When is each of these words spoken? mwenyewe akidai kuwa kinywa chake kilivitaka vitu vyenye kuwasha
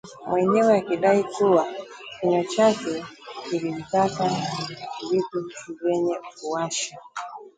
mwenyewe 0.27 0.77
akidai 0.77 1.23
kuwa 1.23 1.67
kinywa 2.19 2.43
chake 2.43 3.05
kilivitaka 3.49 4.29
vitu 5.11 5.45
vyenye 5.83 6.15
kuwasha 6.41 6.95